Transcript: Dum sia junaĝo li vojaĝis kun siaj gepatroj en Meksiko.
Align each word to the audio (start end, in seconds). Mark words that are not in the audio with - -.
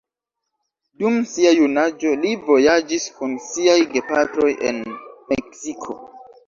Dum 1.01 1.19
sia 1.33 1.51
junaĝo 1.59 2.15
li 2.23 2.31
vojaĝis 2.49 3.07
kun 3.19 3.39
siaj 3.51 3.79
gepatroj 3.95 4.51
en 4.73 4.85
Meksiko. 4.97 6.03